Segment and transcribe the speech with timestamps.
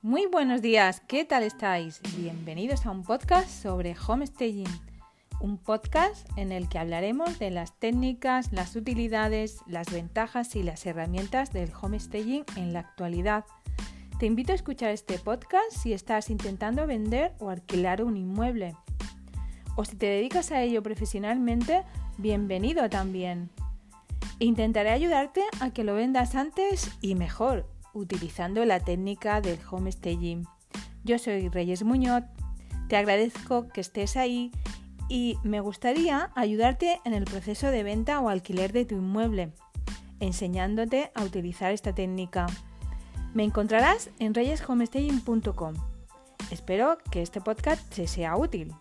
[0.00, 2.00] Muy buenos días, ¿qué tal estáis?
[2.16, 4.68] Bienvenidos a un podcast sobre homestaging,
[5.40, 10.86] un podcast en el que hablaremos de las técnicas, las utilidades, las ventajas y las
[10.86, 13.44] herramientas del homestaging en la actualidad.
[14.20, 18.76] Te invito a escuchar este podcast si estás intentando vender o alquilar un inmueble.
[19.74, 21.82] O si te dedicas a ello profesionalmente,
[22.18, 23.50] bienvenido también.
[24.38, 30.46] Intentaré ayudarte a que lo vendas antes y mejor, utilizando la técnica del homestaging.
[31.04, 32.24] Yo soy Reyes Muñoz,
[32.88, 34.50] te agradezco que estés ahí
[35.08, 39.52] y me gustaría ayudarte en el proceso de venta o alquiler de tu inmueble,
[40.20, 42.46] enseñándote a utilizar esta técnica.
[43.34, 45.74] Me encontrarás en reyeshomestaging.com.
[46.50, 48.74] Espero que este podcast te sea útil.